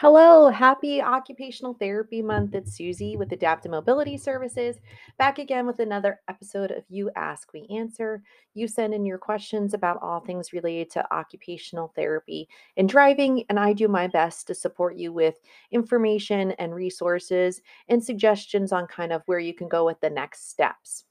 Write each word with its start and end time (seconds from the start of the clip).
Hello, 0.00 0.48
happy 0.48 1.02
Occupational 1.02 1.74
Therapy 1.74 2.22
Month. 2.22 2.54
It's 2.54 2.76
Susie 2.76 3.16
with 3.16 3.32
Adaptive 3.32 3.72
Mobility 3.72 4.16
Services, 4.16 4.76
back 5.18 5.40
again 5.40 5.66
with 5.66 5.80
another 5.80 6.20
episode 6.28 6.70
of 6.70 6.84
You 6.88 7.10
Ask, 7.16 7.52
We 7.52 7.66
Answer. 7.68 8.22
You 8.54 8.68
send 8.68 8.94
in 8.94 9.04
your 9.04 9.18
questions 9.18 9.74
about 9.74 10.00
all 10.00 10.20
things 10.20 10.52
related 10.52 10.88
to 10.90 11.12
occupational 11.12 11.92
therapy 11.96 12.48
and 12.76 12.88
driving, 12.88 13.42
and 13.48 13.58
I 13.58 13.72
do 13.72 13.88
my 13.88 14.06
best 14.06 14.46
to 14.46 14.54
support 14.54 14.94
you 14.94 15.12
with 15.12 15.40
information 15.72 16.52
and 16.60 16.72
resources 16.72 17.60
and 17.88 18.00
suggestions 18.00 18.70
on 18.70 18.86
kind 18.86 19.12
of 19.12 19.22
where 19.26 19.40
you 19.40 19.52
can 19.52 19.66
go 19.66 19.84
with 19.84 20.00
the 20.00 20.10
next 20.10 20.48
steps. 20.48 21.06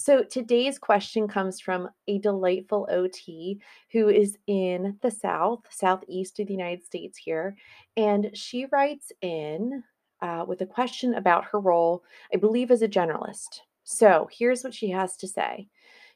So 0.00 0.22
today's 0.22 0.78
question 0.78 1.26
comes 1.26 1.58
from 1.58 1.88
a 2.06 2.20
delightful 2.20 2.86
OT 2.88 3.60
who 3.90 4.08
is 4.08 4.38
in 4.46 4.96
the 5.02 5.10
South, 5.10 5.64
Southeast 5.70 6.38
of 6.38 6.46
the 6.46 6.52
United 6.52 6.84
States 6.84 7.18
here. 7.18 7.56
And 7.96 8.30
she 8.32 8.66
writes 8.66 9.10
in 9.22 9.82
uh, 10.22 10.44
with 10.46 10.60
a 10.60 10.66
question 10.66 11.14
about 11.14 11.46
her 11.46 11.58
role, 11.58 12.04
I 12.32 12.36
believe, 12.36 12.70
as 12.70 12.82
a 12.82 12.88
generalist. 12.88 13.62
So 13.82 14.28
here's 14.30 14.62
what 14.62 14.72
she 14.72 14.88
has 14.90 15.16
to 15.16 15.26
say. 15.26 15.66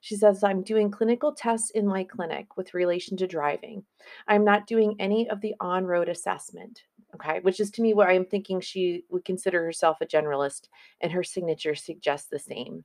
She 0.01 0.15
says, 0.15 0.45
I'm 0.45 0.63
doing 0.63 0.89
clinical 0.89 1.33
tests 1.33 1.71
in 1.71 1.85
my 1.85 2.05
clinic 2.05 2.57
with 2.57 2.75
relation 2.75 3.17
to 3.17 3.27
driving. 3.27 3.83
I'm 4.29 4.45
not 4.45 4.69
doing 4.69 4.95
any 5.01 5.29
of 5.29 5.41
the 5.41 5.57
on 5.59 5.87
road 5.87 6.09
assessment. 6.09 6.83
Okay, 7.17 7.41
which 7.41 7.59
is 7.59 7.73
to 7.73 7.83
me 7.83 7.95
where 7.95 8.09
I'm 8.09 8.27
thinking 8.27 8.61
she 8.61 9.03
would 9.11 9.25
consider 9.25 9.65
herself 9.65 9.99
a 10.01 10.07
generalist, 10.07 10.69
and 11.01 11.11
her 11.11 11.25
signature 11.25 11.75
suggests 11.75 12.29
the 12.29 12.39
same. 12.39 12.85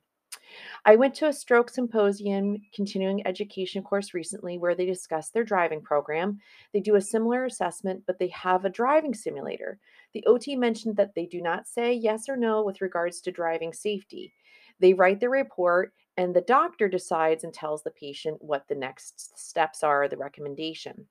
I 0.84 0.96
went 0.96 1.14
to 1.16 1.28
a 1.28 1.32
stroke 1.32 1.70
symposium 1.70 2.58
continuing 2.72 3.26
education 3.26 3.82
course 3.82 4.14
recently 4.14 4.58
where 4.58 4.74
they 4.74 4.86
discussed 4.86 5.34
their 5.34 5.44
driving 5.44 5.80
program. 5.80 6.38
They 6.72 6.80
do 6.80 6.96
a 6.96 7.00
similar 7.00 7.44
assessment, 7.44 8.04
but 8.06 8.18
they 8.18 8.28
have 8.28 8.64
a 8.64 8.70
driving 8.70 9.14
simulator. 9.14 9.78
The 10.14 10.24
OT 10.26 10.56
mentioned 10.56 10.96
that 10.96 11.14
they 11.14 11.26
do 11.26 11.40
not 11.40 11.66
say 11.66 11.92
yes 11.92 12.28
or 12.28 12.36
no 12.36 12.62
with 12.62 12.80
regards 12.80 13.20
to 13.22 13.32
driving 13.32 13.72
safety. 13.72 14.32
They 14.80 14.94
write 14.94 15.20
the 15.20 15.28
report, 15.28 15.92
and 16.16 16.34
the 16.34 16.40
doctor 16.42 16.88
decides 16.88 17.44
and 17.44 17.52
tells 17.52 17.82
the 17.82 17.90
patient 17.90 18.38
what 18.40 18.66
the 18.68 18.74
next 18.74 19.38
steps 19.38 19.82
are, 19.82 20.08
the 20.08 20.16
recommendation. 20.16 21.06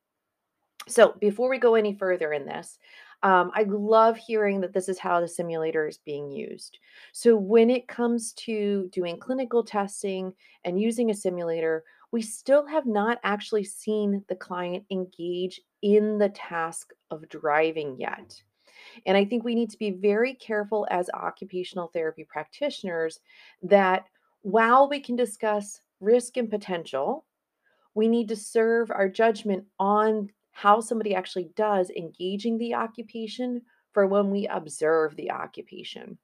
So, 0.87 1.15
before 1.19 1.49
we 1.49 1.57
go 1.57 1.75
any 1.75 1.93
further 1.93 2.31
in 2.31 2.45
this, 2.45 2.79
um, 3.23 3.51
I 3.55 3.63
love 3.63 4.15
hearing 4.15 4.61
that 4.61 4.73
this 4.73 4.87
is 4.87 4.99
how 4.99 5.19
the 5.19 5.27
simulator 5.27 5.87
is 5.87 5.97
being 5.97 6.29
used. 6.29 6.77
So, 7.13 7.35
when 7.35 7.69
it 7.69 7.87
comes 7.87 8.33
to 8.33 8.89
doing 8.91 9.17
clinical 9.19 9.63
testing 9.63 10.33
and 10.65 10.79
using 10.79 11.09
a 11.09 11.15
simulator, 11.15 11.83
we 12.11 12.21
still 12.21 12.65
have 12.67 12.85
not 12.85 13.19
actually 13.23 13.63
seen 13.63 14.23
the 14.29 14.35
client 14.35 14.85
engage 14.91 15.61
in 15.81 16.17
the 16.17 16.29
task 16.29 16.91
of 17.11 17.27
driving 17.29 17.97
yet. 17.99 18.41
And 19.05 19.17
I 19.17 19.25
think 19.25 19.43
we 19.43 19.55
need 19.55 19.71
to 19.71 19.79
be 19.79 19.91
very 19.91 20.33
careful 20.33 20.87
as 20.91 21.09
occupational 21.13 21.87
therapy 21.87 22.23
practitioners 22.23 23.19
that 23.63 24.05
while 24.41 24.87
we 24.87 24.99
can 24.99 25.15
discuss 25.15 25.81
risk 25.99 26.37
and 26.37 26.49
potential, 26.49 27.25
we 27.95 28.07
need 28.07 28.27
to 28.29 28.35
serve 28.35 28.91
our 28.91 29.09
judgment 29.09 29.65
on 29.79 30.29
how 30.57 30.79
somebody 30.79 31.13
actually 31.13 31.51
does 31.55 31.91
engaging 31.91 32.57
the 32.57 32.73
occupation 32.73 33.61
for 33.91 34.07
when 34.07 34.31
we 34.31 34.47
observe 34.47 35.15
the 35.15 35.29
occupation. 35.29 36.17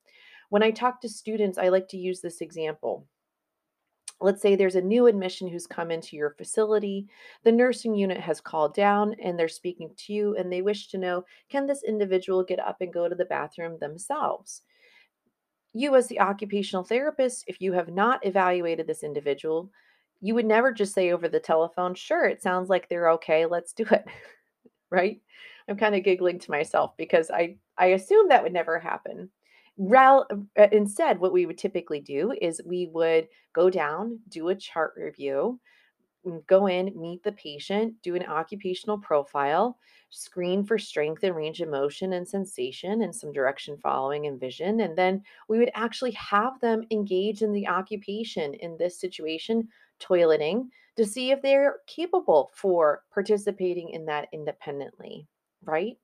When 0.50 0.64
I 0.64 0.72
talk 0.72 1.02
to 1.02 1.08
students, 1.08 1.60
I 1.60 1.70
like 1.70 1.88
to 1.90 2.00
use 2.00 2.20
this 2.20 2.42
example. 2.42 3.06
Let's 4.20 4.42
say 4.42 4.56
there's 4.56 4.74
a 4.74 4.82
new 4.82 5.06
admission 5.06 5.48
who's 5.48 5.68
come 5.68 5.92
into 5.92 6.16
your 6.16 6.32
facility. 6.32 7.06
The 7.44 7.52
nursing 7.52 7.94
unit 7.94 8.20
has 8.22 8.42
called 8.42 8.74
down 8.74 9.16
and 9.24 9.38
they're 9.38 9.48
speaking 9.48 9.92
to 9.98 10.14
you 10.14 10.36
and 10.36 10.52
they 10.52 10.64
wish 10.64 10.88
to 10.88 10.98
know 10.98 11.26
can 11.48 11.68
this 11.68 11.84
individual 11.84 12.44
get 12.44 12.60
up 12.60 12.78
and 12.82 12.92
go 12.92 13.08
to 13.08 13.14
the 13.14 13.26
bathroom 13.26 13.78
themselves? 13.80 14.64
You, 15.74 15.96
as 15.96 16.08
the 16.08 16.20
occupational 16.20 16.84
therapist, 16.84 17.44
if 17.46 17.62
you 17.62 17.74
have 17.74 17.90
not 17.90 18.26
evaluated 18.26 18.88
this 18.88 19.04
individual, 19.04 19.70
you 20.24 20.34
would 20.36 20.46
never 20.46 20.72
just 20.72 20.94
say 20.94 21.12
over 21.12 21.28
the 21.28 21.40
telephone, 21.40 21.94
sure, 21.94 22.26
it 22.26 22.42
sounds 22.42 22.70
like 22.70 22.88
they're 22.88 23.10
okay, 23.10 23.46
let's 23.46 23.74
do 23.74 23.86
it. 23.92 24.06
right? 24.90 25.22
I'm 25.68 25.76
kind 25.76 25.96
of 25.96 26.04
giggling 26.04 26.40
to 26.40 26.52
myself 26.52 26.96
because 26.98 27.30
I 27.30 27.58
I 27.78 27.88
assume 27.88 28.30
that 28.30 28.42
would 28.42 28.54
never 28.54 28.80
happen. 28.80 29.30
Rel- 29.78 30.28
uh, 30.58 30.68
instead, 30.72 31.20
what 31.20 31.34
we 31.34 31.46
would 31.46 31.58
typically 31.58 32.00
do 32.00 32.34
is 32.42 32.62
we 32.66 32.88
would 32.94 33.28
go 33.54 33.70
down, 33.70 34.20
do 34.30 34.48
a 34.48 34.56
chart 34.56 34.94
review, 34.96 35.60
go 36.48 36.68
in, 36.68 36.94
meet 36.96 37.22
the 37.24 37.32
patient, 37.34 37.96
do 38.02 38.16
an 38.16 38.26
occupational 38.26 38.98
profile, 38.98 39.78
screen 40.10 40.64
for 40.64 40.78
strength 40.78 41.24
and 41.24 41.36
range 41.36 41.60
of 41.60 41.70
motion 41.70 42.14
and 42.14 42.28
sensation 42.28 43.02
and 43.02 43.14
some 43.14 43.34
direction 43.34 43.76
following 43.78 44.28
and 44.28 44.40
vision. 44.40 44.82
And 44.82 44.98
then 44.98 45.22
we 45.50 45.58
would 45.58 45.72
actually 45.74 46.12
have 46.12 46.60
them 46.62 46.84
engage 46.92 47.42
in 47.42 47.52
the 47.52 47.68
occupation 47.68 48.54
in 48.54 48.78
this 48.78 49.00
situation 49.00 49.68
toileting 50.04 50.68
to 50.98 51.06
see 51.06 51.32
if 51.32 51.42
they're 51.42 51.78
capable 51.88 52.52
for 52.54 53.04
participating 53.14 53.90
in 53.90 54.06
that 54.06 54.28
independently, 54.32 55.28
right? 55.64 55.98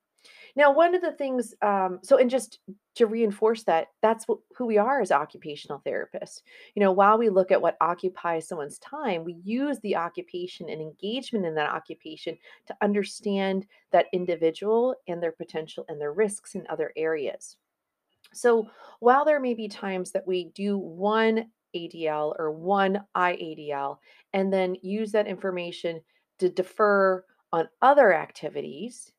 Now, 0.55 0.73
one 0.73 0.95
of 0.95 1.01
the 1.01 1.11
things, 1.11 1.53
um, 1.61 1.99
so 2.03 2.17
and 2.17 2.29
just 2.29 2.59
to 2.95 3.05
reinforce 3.05 3.63
that, 3.63 3.87
that's 4.01 4.27
what, 4.27 4.39
who 4.57 4.65
we 4.65 4.77
are 4.77 5.01
as 5.01 5.11
occupational 5.11 5.81
therapists. 5.85 6.41
You 6.75 6.81
know, 6.81 6.91
while 6.91 7.17
we 7.17 7.29
look 7.29 7.51
at 7.51 7.61
what 7.61 7.77
occupies 7.81 8.47
someone's 8.47 8.79
time, 8.79 9.23
we 9.23 9.37
use 9.43 9.79
the 9.79 9.95
occupation 9.95 10.69
and 10.69 10.81
engagement 10.81 11.45
in 11.45 11.55
that 11.55 11.69
occupation 11.69 12.37
to 12.67 12.75
understand 12.81 13.67
that 13.91 14.07
individual 14.11 14.95
and 15.07 15.21
their 15.21 15.31
potential 15.31 15.85
and 15.87 16.01
their 16.01 16.13
risks 16.13 16.55
in 16.55 16.65
other 16.69 16.91
areas. 16.95 17.55
So, 18.33 18.69
while 18.99 19.25
there 19.25 19.39
may 19.39 19.53
be 19.53 19.67
times 19.67 20.11
that 20.11 20.27
we 20.27 20.45
do 20.55 20.77
one 20.77 21.49
ADL 21.75 22.33
or 22.37 22.51
one 22.51 23.03
IADL 23.15 23.97
and 24.33 24.51
then 24.51 24.75
use 24.81 25.11
that 25.11 25.27
information 25.27 26.01
to 26.39 26.49
defer 26.49 27.23
on 27.51 27.67
other 27.81 28.13
activities, 28.13 29.11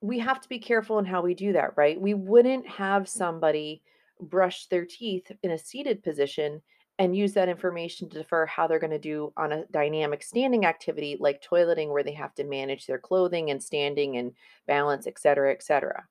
we 0.00 0.18
have 0.18 0.40
to 0.40 0.48
be 0.48 0.58
careful 0.58 0.98
in 0.98 1.04
how 1.04 1.22
we 1.22 1.34
do 1.34 1.52
that, 1.54 1.76
right? 1.76 2.00
We 2.00 2.14
wouldn't 2.14 2.66
have 2.68 3.04
mm. 3.04 3.08
somebody 3.08 3.82
brush 4.20 4.66
their 4.66 4.84
teeth 4.84 5.30
in 5.42 5.50
a 5.50 5.58
seated 5.58 6.02
position 6.02 6.62
and 6.98 7.16
use 7.16 7.34
that 7.34 7.48
information 7.48 8.08
to 8.08 8.18
defer 8.18 8.46
how 8.46 8.66
they're 8.66 8.78
going 8.78 8.90
to 8.90 8.98
do 8.98 9.32
on 9.36 9.52
a 9.52 9.64
dynamic 9.70 10.22
standing 10.22 10.64
activity 10.64 11.16
like 11.20 11.42
toileting 11.42 11.90
where 11.90 12.02
they 12.02 12.12
have 12.12 12.34
to 12.34 12.44
manage 12.44 12.86
their 12.86 12.98
clothing 12.98 13.50
and 13.50 13.62
standing 13.62 14.16
and 14.16 14.32
balance 14.66 15.06
et 15.06 15.18
cetera 15.18 15.52
et 15.52 15.62
cetera. 15.62 16.06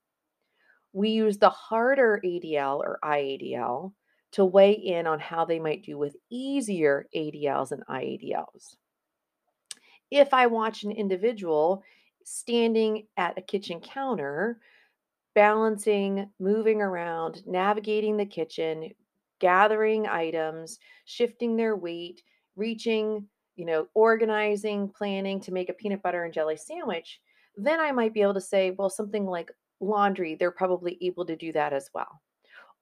We 0.94 1.10
use 1.10 1.38
the 1.40 1.50
harder 1.50 2.22
adl 2.24 2.80
or 2.80 3.00
iadl 3.04 3.94
to 4.36 4.44
weigh 4.44 4.74
in 4.74 5.08
on 5.08 5.18
how 5.18 5.46
they 5.46 5.60
might 5.60 5.82
do 5.82 5.98
with 5.98 6.18
easier 6.30 7.08
ADLs 7.16 7.72
and 7.72 7.86
IADLs. 7.88 8.76
If 10.12 10.34
I 10.34 10.48
watch 10.48 10.84
an 10.84 10.92
individual 10.92 11.82
standing 12.26 13.08
at 13.16 13.38
a 13.38 13.42
kitchen 13.42 13.80
counter, 13.80 14.60
balancing, 15.36 16.30
moving 16.38 16.82
around, 16.82 17.48
navigating 17.48 18.18
the 18.18 18.26
kitchen, 18.26 18.92
gathering 19.40 20.06
items, 20.06 20.80
shifting 21.06 21.56
their 21.56 21.78
weight, 21.78 22.22
reaching, 22.58 23.26
you 23.56 23.64
know, 23.64 23.88
organizing, 23.94 24.90
planning 24.90 25.40
to 25.40 25.54
make 25.54 25.70
a 25.70 25.74
peanut 25.74 26.02
butter 26.02 26.26
and 26.26 26.34
jelly 26.34 26.58
sandwich, 26.58 27.22
then 27.56 27.80
I 27.80 27.94
might 27.94 28.14
be 28.14 28.22
able 28.22 28.34
to 28.34 28.42
say, 28.42 28.72
well, 28.72 28.90
something 28.90 29.26
like 29.26 29.50
laundry, 29.80 30.36
they're 30.36 30.52
probably 30.52 30.98
able 31.00 31.26
to 31.26 31.38
do 31.38 31.54
that 31.54 31.72
as 31.72 31.90
well 31.94 32.20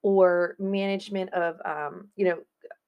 or 0.04 0.54
management 0.58 1.32
of 1.32 1.56
um, 1.64 2.06
you 2.14 2.26
know 2.26 2.38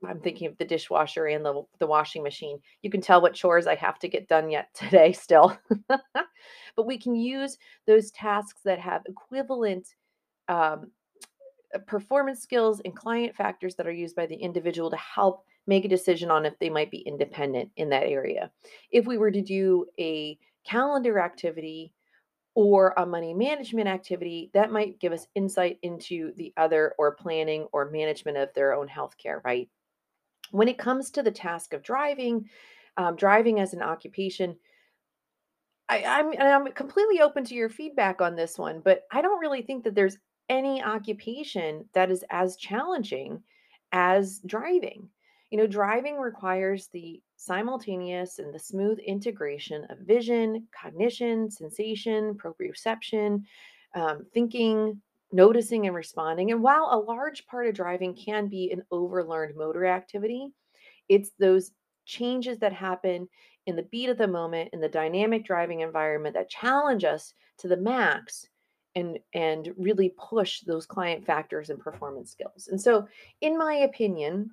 i'm 0.06 0.21
thinking 0.21 0.47
of 0.47 0.56
the 0.59 0.65
dishwasher 0.65 1.27
and 1.27 1.44
the, 1.44 1.62
the 1.81 1.87
washing 1.87 2.22
machine. 2.22 2.59
You 2.83 2.91
can 2.91 3.01
tell 3.01 3.21
what 3.22 3.34
chores 3.34 3.66
i 3.66 3.74
have 3.74 3.98
to 4.01 4.09
get 4.09 4.28
done 4.28 4.51
yet 4.51 4.68
today 4.74 5.13
still. 5.13 5.59
But 5.89 6.86
we 6.86 6.98
can 6.98 7.16
use 7.16 7.57
those 7.86 8.10
tasks 8.10 8.60
that 8.65 8.78
have 8.78 9.01
equivalent 9.07 9.95
um, 10.48 10.91
uh, 11.74 11.78
performance 11.86 12.42
skills 12.42 12.83
and 12.84 12.95
client 12.95 13.34
factors 13.34 13.74
that 13.77 13.86
are 13.86 13.92
used 13.92 14.15
by 14.15 14.27
the 14.27 14.36
individual 14.36 14.91
to 14.91 14.97
help 14.98 15.45
make 15.66 15.86
a 15.86 15.89
decision 15.89 16.30
on 16.30 16.45
if 16.45 16.57
they 16.59 16.69
might 16.69 16.91
be 16.91 16.98
independent 16.98 17.71
in 17.77 17.89
that 17.89 18.04
area. 18.04 18.51
If 18.91 19.07
we 19.07 19.16
were 19.16 19.30
to 19.30 19.41
do 19.41 19.86
a 19.98 20.39
calendar 20.65 21.19
activity 21.19 21.92
or 22.56 22.94
a 22.97 23.04
money 23.04 23.34
management 23.34 23.86
activity 23.86 24.50
that 24.54 24.72
might 24.72 24.98
give 24.98 25.12
us 25.12 25.26
insight 25.34 25.78
into 25.82 26.32
the 26.36 26.54
other 26.56 26.94
or 26.98 27.14
planning 27.14 27.68
or 27.70 27.91
management 27.91 28.38
of 28.38 28.48
their 28.54 28.72
own 28.72 28.88
healthcare, 28.88 29.44
right? 29.44 29.68
When 30.53 30.66
it 30.66 30.78
comes 30.78 31.10
to 31.10 31.22
the 31.22 31.30
task 31.30 31.74
of 31.74 31.82
driving, 31.82 32.48
um, 32.97 33.14
driving 33.14 33.60
as 33.60 33.74
an 33.74 33.82
occupation, 33.82 34.56
I, 35.88 36.03
I'm 36.04 36.32
I'm 36.41 36.72
completely 36.72 37.20
open 37.20 37.44
to 37.44 37.54
your 37.54 37.68
feedback 37.68 38.22
on 38.22 38.34
this 38.34 38.59
one, 38.59 38.80
but 38.80 39.02
I 39.12 39.20
don't 39.20 39.38
really 39.38 39.62
think 39.62 39.84
that 39.84 39.94
there's 39.94 40.16
any 40.48 40.82
occupation 40.82 41.84
that 41.92 42.10
is 42.10 42.24
as 42.30 42.56
challenging 42.56 43.42
as 43.92 44.41
driving. 44.47 45.10
You 45.50 45.59
know, 45.59 45.66
driving 45.66 46.16
requires 46.16 46.88
the 46.88 47.20
simultaneous 47.36 48.38
and 48.38 48.53
the 48.53 48.59
smooth 48.59 48.98
integration 48.98 49.84
of 49.91 49.98
vision, 49.98 50.66
cognition, 50.72 51.50
sensation, 51.50 52.34
proprioception, 52.34 53.42
um, 53.94 54.27
thinking, 54.33 55.00
noticing, 55.33 55.86
and 55.86 55.94
responding. 55.94 56.50
And 56.50 56.62
while 56.62 56.88
a 56.92 56.98
large 56.98 57.47
part 57.47 57.66
of 57.66 57.74
driving 57.74 58.15
can 58.15 58.48
be 58.48 58.71
an 58.72 58.83
overlearned 58.92 59.56
motor 59.56 59.86
activity, 59.86 60.53
it's 61.09 61.30
those 61.38 61.72
changes 62.04 62.59
that 62.59 62.72
happen 62.72 63.28
in 63.66 63.77
the 63.77 63.83
beat 63.83 64.09
of 64.09 64.18
the 64.18 64.28
moment 64.28 64.71
in 64.72 64.80
the 64.80 64.88
dynamic 64.88 65.44
driving 65.44 65.80
environment 65.80 66.34
that 66.34 66.48
challenge 66.48 67.04
us 67.04 67.34
to 67.59 67.68
the 67.68 67.77
max 67.77 68.47
and 68.94 69.18
and 69.34 69.72
really 69.77 70.15
push 70.16 70.60
those 70.60 70.86
client 70.86 71.27
factors 71.27 71.68
and 71.68 71.78
performance 71.78 72.30
skills. 72.30 72.68
And 72.68 72.80
so 72.80 73.06
in 73.41 73.59
my 73.59 73.74
opinion, 73.74 74.50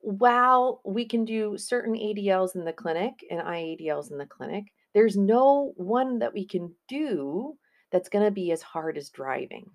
while 0.00 0.80
we 0.84 1.04
can 1.04 1.24
do 1.24 1.56
certain 1.58 1.94
ADLs 1.94 2.54
in 2.54 2.64
the 2.64 2.72
clinic 2.72 3.12
and 3.30 3.40
IADLs 3.40 4.10
in 4.10 4.18
the 4.18 4.26
clinic, 4.26 4.64
there's 4.94 5.16
no 5.16 5.72
one 5.76 6.18
that 6.20 6.32
we 6.32 6.46
can 6.46 6.74
do 6.88 7.56
that's 7.90 8.08
going 8.08 8.24
to 8.24 8.30
be 8.30 8.52
as 8.52 8.62
hard 8.62 8.96
as 8.96 9.10
driving. 9.10 9.70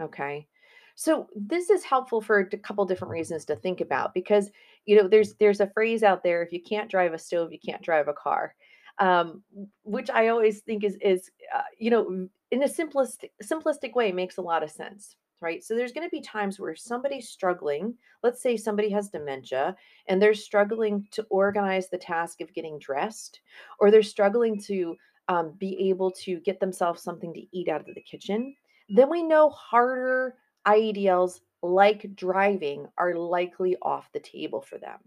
Okay. 0.00 0.46
So 0.94 1.28
this 1.34 1.70
is 1.70 1.84
helpful 1.84 2.20
for 2.20 2.40
a 2.40 2.58
couple 2.58 2.84
different 2.84 3.12
reasons 3.12 3.44
to 3.46 3.56
think 3.56 3.80
about 3.80 4.14
because 4.14 4.50
you 4.84 4.96
know 4.96 5.08
there's 5.08 5.34
there's 5.34 5.60
a 5.60 5.70
phrase 5.70 6.02
out 6.02 6.22
there 6.22 6.42
if 6.42 6.52
you 6.52 6.62
can't 6.62 6.90
drive 6.90 7.14
a 7.14 7.18
stove 7.18 7.52
you 7.52 7.58
can't 7.58 7.82
drive 7.82 8.08
a 8.08 8.12
car 8.12 8.54
um, 8.98 9.42
which 9.84 10.10
I 10.10 10.28
always 10.28 10.60
think 10.60 10.84
is 10.84 10.96
is 11.00 11.30
uh, 11.54 11.62
you 11.78 11.90
know 11.90 12.28
in 12.50 12.62
a 12.62 12.68
simplest 12.68 13.24
simplistic 13.42 13.94
way 13.94 14.12
makes 14.12 14.36
a 14.36 14.42
lot 14.42 14.62
of 14.62 14.70
sense 14.70 15.16
right? 15.42 15.62
So 15.62 15.74
there's 15.74 15.92
going 15.92 16.06
to 16.06 16.10
be 16.10 16.22
times 16.22 16.58
where 16.58 16.76
somebody's 16.76 17.28
struggling, 17.28 17.94
let's 18.22 18.40
say 18.40 18.56
somebody 18.56 18.88
has 18.90 19.10
dementia 19.10 19.76
and 20.06 20.22
they're 20.22 20.34
struggling 20.34 21.06
to 21.10 21.26
organize 21.28 21.88
the 21.88 21.98
task 21.98 22.40
of 22.40 22.54
getting 22.54 22.78
dressed, 22.78 23.40
or 23.80 23.90
they're 23.90 24.02
struggling 24.02 24.60
to 24.62 24.96
um, 25.28 25.54
be 25.58 25.90
able 25.90 26.10
to 26.12 26.40
get 26.40 26.60
themselves 26.60 27.02
something 27.02 27.34
to 27.34 27.56
eat 27.56 27.68
out 27.68 27.86
of 27.88 27.94
the 27.94 28.00
kitchen. 28.00 28.54
Then 28.88 29.10
we 29.10 29.22
know 29.22 29.50
harder 29.50 30.36
IADLs 30.66 31.40
like 31.62 32.14
driving 32.14 32.86
are 32.98 33.14
likely 33.14 33.76
off 33.82 34.10
the 34.12 34.20
table 34.20 34.60
for 34.60 34.78
them. 34.78 34.98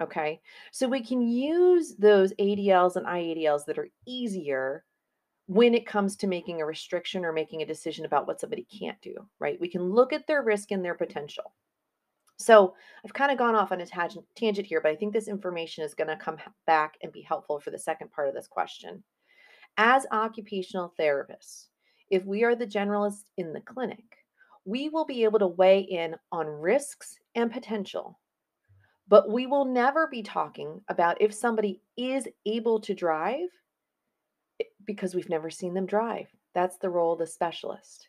Okay. 0.00 0.40
So 0.70 0.88
we 0.88 1.04
can 1.04 1.22
use 1.22 1.94
those 1.96 2.32
ADLs 2.34 2.96
and 2.96 3.06
IADLs 3.06 3.66
that 3.66 3.78
are 3.78 3.88
easier 4.06 4.84
when 5.46 5.74
it 5.74 5.86
comes 5.86 6.16
to 6.16 6.26
making 6.26 6.60
a 6.60 6.66
restriction 6.66 7.24
or 7.24 7.32
making 7.32 7.62
a 7.62 7.66
decision 7.66 8.04
about 8.04 8.26
what 8.26 8.40
somebody 8.40 8.64
can't 8.64 9.00
do, 9.02 9.14
right? 9.38 9.60
We 9.60 9.68
can 9.68 9.82
look 9.82 10.12
at 10.12 10.26
their 10.26 10.42
risk 10.42 10.70
and 10.70 10.84
their 10.84 10.94
potential. 10.94 11.52
So 12.38 12.74
I've 13.04 13.12
kind 13.12 13.30
of 13.30 13.38
gone 13.38 13.54
off 13.54 13.72
on 13.72 13.80
a 13.80 13.86
tangent, 13.86 14.66
here, 14.66 14.80
but 14.80 14.90
I 14.90 14.96
think 14.96 15.12
this 15.12 15.28
information 15.28 15.84
is 15.84 15.94
going 15.94 16.08
to 16.08 16.16
come 16.16 16.38
back 16.66 16.96
and 17.02 17.12
be 17.12 17.22
helpful 17.22 17.60
for 17.60 17.70
the 17.70 17.78
second 17.78 18.10
part 18.10 18.28
of 18.28 18.34
this 18.34 18.48
question. 18.48 19.02
As 19.76 20.06
occupational 20.12 20.92
therapists, 20.98 21.66
if 22.10 22.24
we 22.24 22.44
are 22.44 22.54
the 22.54 22.66
generalists 22.66 23.30
in 23.36 23.52
the 23.52 23.60
clinic, 23.60 24.04
we 24.64 24.88
will 24.88 25.04
be 25.04 25.24
able 25.24 25.38
to 25.38 25.46
weigh 25.46 25.80
in 25.80 26.14
on 26.30 26.46
risks 26.46 27.16
and 27.34 27.50
potential, 27.50 28.18
but 29.08 29.30
we 29.30 29.46
will 29.46 29.64
never 29.64 30.06
be 30.06 30.22
talking 30.22 30.80
about 30.88 31.20
if 31.20 31.34
somebody 31.34 31.80
is 31.96 32.28
able 32.46 32.80
to 32.80 32.94
drive 32.94 33.48
because 34.86 35.14
we've 35.14 35.28
never 35.28 35.50
seen 35.50 35.74
them 35.74 35.86
drive. 35.86 36.28
That's 36.54 36.78
the 36.78 36.90
role 36.90 37.14
of 37.14 37.18
the 37.18 37.26
specialist. 37.26 38.08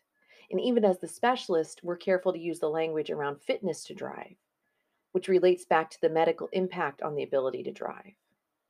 And 0.50 0.60
even 0.60 0.84
as 0.84 0.98
the 0.98 1.08
specialist, 1.08 1.80
we're 1.82 1.96
careful 1.96 2.32
to 2.32 2.38
use 2.38 2.60
the 2.60 2.68
language 2.68 3.10
around 3.10 3.40
fitness 3.40 3.84
to 3.84 3.94
drive, 3.94 4.34
which 5.12 5.28
relates 5.28 5.64
back 5.64 5.90
to 5.90 6.00
the 6.00 6.10
medical 6.10 6.48
impact 6.52 7.02
on 7.02 7.14
the 7.14 7.22
ability 7.22 7.62
to 7.64 7.72
drive. 7.72 8.12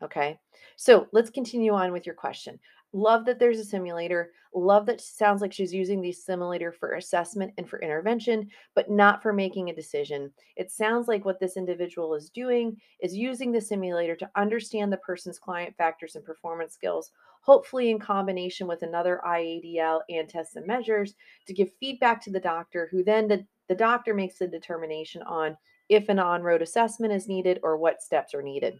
Okay, 0.02 0.38
so 0.76 1.08
let's 1.12 1.30
continue 1.30 1.72
on 1.72 1.92
with 1.92 2.06
your 2.06 2.14
question. 2.14 2.58
Love 2.94 3.24
that 3.24 3.40
there's 3.40 3.58
a 3.58 3.64
simulator. 3.64 4.30
Love 4.54 4.86
that 4.86 5.00
sounds 5.00 5.42
like 5.42 5.52
she's 5.52 5.74
using 5.74 6.00
the 6.00 6.12
simulator 6.12 6.70
for 6.70 6.92
assessment 6.92 7.52
and 7.58 7.68
for 7.68 7.82
intervention, 7.82 8.48
but 8.76 8.88
not 8.88 9.20
for 9.20 9.32
making 9.32 9.68
a 9.68 9.74
decision. 9.74 10.30
It 10.54 10.70
sounds 10.70 11.08
like 11.08 11.24
what 11.24 11.40
this 11.40 11.56
individual 11.56 12.14
is 12.14 12.30
doing 12.30 12.76
is 13.00 13.12
using 13.12 13.50
the 13.50 13.60
simulator 13.60 14.14
to 14.14 14.30
understand 14.36 14.92
the 14.92 14.98
person's 14.98 15.40
client 15.40 15.74
factors 15.76 16.14
and 16.14 16.24
performance 16.24 16.72
skills, 16.72 17.10
hopefully 17.40 17.90
in 17.90 17.98
combination 17.98 18.68
with 18.68 18.82
another 18.82 19.20
IADL 19.26 20.02
and 20.08 20.28
tests 20.28 20.54
and 20.54 20.64
measures 20.64 21.16
to 21.48 21.52
give 21.52 21.72
feedback 21.80 22.22
to 22.22 22.30
the 22.30 22.38
doctor, 22.38 22.86
who 22.92 23.02
then 23.02 23.26
the, 23.26 23.44
the 23.68 23.74
doctor 23.74 24.14
makes 24.14 24.38
the 24.38 24.46
determination 24.46 25.20
on 25.22 25.56
if 25.88 26.08
an 26.08 26.20
on 26.20 26.44
road 26.44 26.62
assessment 26.62 27.12
is 27.12 27.26
needed 27.26 27.58
or 27.64 27.76
what 27.76 28.00
steps 28.00 28.34
are 28.34 28.42
needed. 28.42 28.78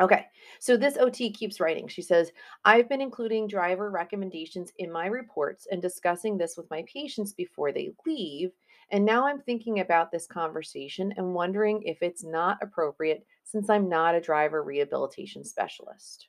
Okay, 0.00 0.26
so 0.60 0.78
this 0.78 0.96
OT 0.96 1.30
keeps 1.30 1.60
writing. 1.60 1.86
She 1.86 2.00
says, 2.00 2.32
I've 2.64 2.88
been 2.88 3.02
including 3.02 3.46
driver 3.46 3.90
recommendations 3.90 4.72
in 4.78 4.90
my 4.90 5.06
reports 5.06 5.66
and 5.70 5.82
discussing 5.82 6.38
this 6.38 6.56
with 6.56 6.70
my 6.70 6.84
patients 6.90 7.34
before 7.34 7.70
they 7.70 7.90
leave. 8.06 8.50
And 8.90 9.04
now 9.04 9.26
I'm 9.26 9.40
thinking 9.40 9.80
about 9.80 10.10
this 10.10 10.26
conversation 10.26 11.12
and 11.18 11.34
wondering 11.34 11.82
if 11.82 11.98
it's 12.00 12.24
not 12.24 12.56
appropriate 12.62 13.26
since 13.44 13.68
I'm 13.68 13.90
not 13.90 14.14
a 14.14 14.22
driver 14.22 14.62
rehabilitation 14.62 15.44
specialist. 15.44 16.28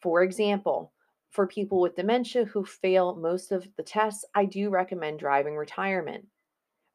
For 0.00 0.22
example, 0.22 0.92
for 1.30 1.46
people 1.46 1.80
with 1.80 1.96
dementia 1.96 2.46
who 2.46 2.64
fail 2.64 3.16
most 3.16 3.52
of 3.52 3.68
the 3.76 3.82
tests, 3.82 4.24
I 4.34 4.46
do 4.46 4.70
recommend 4.70 5.18
driving 5.18 5.56
retirement. 5.56 6.26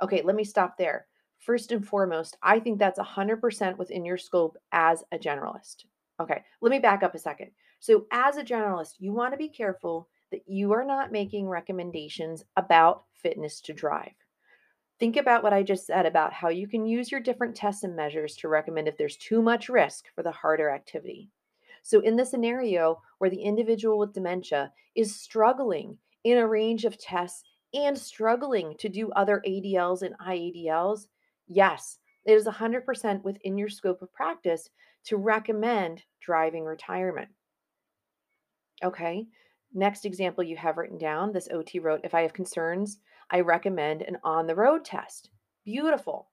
Okay, 0.01 0.23
let 0.23 0.35
me 0.35 0.45
stop 0.45 0.77
there. 0.77 1.08
First 1.39 1.71
and 1.71 1.85
foremost, 1.87 2.37
I 2.43 2.59
think 2.59 2.79
that's 2.79 2.99
100% 2.99 3.77
within 3.77 4.05
your 4.05 4.17
scope 4.17 4.57
as 4.71 5.03
a 5.11 5.17
generalist. 5.17 5.85
Okay, 6.19 6.43
let 6.61 6.69
me 6.69 6.79
back 6.79 7.01
up 7.01 7.15
a 7.15 7.19
second. 7.19 7.51
So, 7.79 8.05
as 8.11 8.35
a 8.35 8.43
generalist, 8.43 8.95
you 8.99 9.13
want 9.13 9.31
to 9.33 9.37
be 9.37 9.47
careful 9.47 10.09
that 10.31 10.43
you 10.47 10.73
are 10.73 10.83
not 10.83 11.13
making 11.13 11.47
recommendations 11.47 12.43
about 12.57 13.05
fitness 13.13 13.61
to 13.61 13.73
drive. 13.73 14.11
Think 14.99 15.15
about 15.15 15.43
what 15.43 15.53
I 15.53 15.63
just 15.63 15.87
said 15.87 16.05
about 16.05 16.33
how 16.33 16.49
you 16.49 16.67
can 16.67 16.85
use 16.85 17.09
your 17.09 17.21
different 17.21 17.55
tests 17.55 17.83
and 17.83 17.95
measures 17.95 18.35
to 18.37 18.49
recommend 18.49 18.89
if 18.89 18.97
there's 18.97 19.15
too 19.15 19.41
much 19.41 19.69
risk 19.69 20.05
for 20.13 20.23
the 20.23 20.31
harder 20.31 20.69
activity. 20.69 21.29
So, 21.83 22.01
in 22.01 22.17
the 22.17 22.25
scenario 22.25 23.01
where 23.19 23.29
the 23.29 23.41
individual 23.41 23.97
with 23.97 24.13
dementia 24.13 24.73
is 24.95 25.15
struggling 25.15 25.97
in 26.25 26.37
a 26.37 26.47
range 26.47 26.83
of 26.83 26.97
tests 26.97 27.43
and 27.73 27.97
struggling 27.97 28.75
to 28.79 28.89
do 28.89 29.09
other 29.11 29.41
ADLs 29.47 30.01
and 30.01 30.17
IADLs, 30.19 31.07
Yes, 31.49 31.97
it 32.25 32.33
is 32.33 32.45
100% 32.45 33.23
within 33.23 33.57
your 33.57 33.69
scope 33.69 34.01
of 34.03 34.13
practice 34.13 34.69
to 35.05 35.17
recommend 35.17 36.03
driving 36.21 36.63
retirement. 36.63 37.29
Okay. 38.83 39.25
Next 39.73 40.05
example 40.05 40.43
you 40.43 40.55
have 40.57 40.77
written 40.77 40.97
down 40.97 41.31
this 41.31 41.49
OT 41.51 41.79
wrote 41.79 42.01
if 42.03 42.13
I 42.13 42.21
have 42.21 42.33
concerns, 42.33 42.99
I 43.31 43.41
recommend 43.41 44.03
an 44.03 44.17
on 44.23 44.47
the 44.47 44.55
road 44.55 44.85
test. 44.85 45.29
Beautiful. 45.65 46.29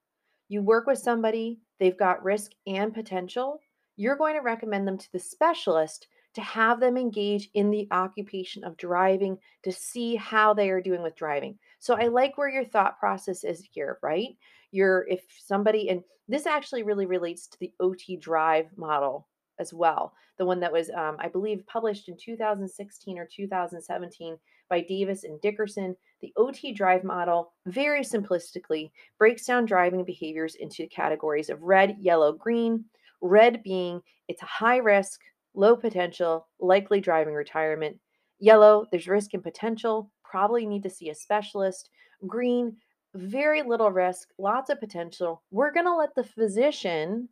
You 0.48 0.62
work 0.62 0.86
with 0.86 0.98
somebody, 0.98 1.60
they've 1.80 1.98
got 1.98 2.22
risk 2.22 2.52
and 2.66 2.94
potential. 2.94 3.60
You're 3.96 4.16
going 4.16 4.34
to 4.34 4.42
recommend 4.42 4.86
them 4.86 4.98
to 4.98 5.12
the 5.12 5.18
specialist 5.18 6.06
to 6.34 6.40
have 6.42 6.80
them 6.80 6.96
engage 6.96 7.48
in 7.54 7.70
the 7.70 7.88
occupation 7.90 8.64
of 8.64 8.76
driving 8.76 9.38
to 9.64 9.72
see 9.72 10.16
how 10.16 10.52
they 10.52 10.68
are 10.70 10.82
doing 10.82 11.02
with 11.02 11.16
driving. 11.16 11.58
So 11.86 11.94
I 11.94 12.08
like 12.08 12.36
where 12.36 12.48
your 12.48 12.64
thought 12.64 12.98
process 12.98 13.44
is 13.44 13.64
here, 13.70 14.00
right? 14.02 14.36
You're 14.72 15.06
if 15.08 15.22
somebody 15.38 15.88
and 15.88 16.02
this 16.26 16.44
actually 16.44 16.82
really 16.82 17.06
relates 17.06 17.46
to 17.46 17.58
the 17.60 17.72
OT 17.78 18.16
drive 18.16 18.66
model 18.76 19.28
as 19.60 19.72
well. 19.72 20.12
The 20.36 20.46
one 20.46 20.58
that 20.58 20.72
was, 20.72 20.90
um, 20.90 21.16
I 21.20 21.28
believe, 21.28 21.64
published 21.68 22.08
in 22.08 22.16
2016 22.16 23.16
or 23.16 23.28
2017 23.32 24.36
by 24.68 24.80
Davis 24.80 25.22
and 25.22 25.40
Dickerson. 25.40 25.94
The 26.22 26.32
OT 26.36 26.72
drive 26.72 27.04
model, 27.04 27.52
very 27.66 28.00
simplistically, 28.00 28.90
breaks 29.16 29.46
down 29.46 29.64
driving 29.64 30.04
behaviors 30.04 30.56
into 30.56 30.88
categories 30.88 31.50
of 31.50 31.62
red, 31.62 31.98
yellow, 32.00 32.32
green. 32.32 32.84
Red 33.20 33.62
being 33.62 34.02
it's 34.26 34.42
a 34.42 34.46
high 34.46 34.78
risk, 34.78 35.20
low 35.54 35.76
potential, 35.76 36.48
likely 36.58 37.00
driving 37.00 37.34
retirement. 37.34 37.96
Yellow, 38.40 38.86
there's 38.90 39.06
risk 39.06 39.34
and 39.34 39.42
potential, 39.44 40.10
probably 40.28 40.66
need 40.66 40.82
to 40.82 40.90
see 40.90 41.10
a 41.10 41.14
specialist. 41.14 41.90
Green, 42.26 42.76
very 43.14 43.62
little 43.62 43.90
risk, 43.90 44.28
lots 44.38 44.70
of 44.70 44.80
potential. 44.80 45.42
We're 45.50 45.72
going 45.72 45.86
to 45.86 45.96
let 45.96 46.14
the 46.14 46.24
physician 46.24 47.28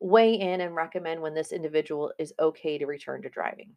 weigh 0.00 0.34
in 0.34 0.60
and 0.60 0.74
recommend 0.74 1.20
when 1.20 1.34
this 1.34 1.52
individual 1.52 2.12
is 2.18 2.34
okay 2.38 2.78
to 2.78 2.86
return 2.86 3.22
to 3.22 3.28
driving. 3.28 3.70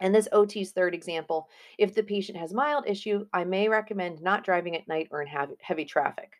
And 0.00 0.14
this 0.14 0.28
OT's 0.32 0.72
third 0.72 0.94
example 0.94 1.48
if 1.78 1.94
the 1.94 2.02
patient 2.02 2.38
has 2.38 2.52
mild 2.52 2.86
issue, 2.86 3.26
I 3.32 3.44
may 3.44 3.68
recommend 3.68 4.20
not 4.20 4.44
driving 4.44 4.76
at 4.76 4.88
night 4.88 5.08
or 5.10 5.22
in 5.22 5.28
heavy 5.60 5.84
traffic. 5.84 6.32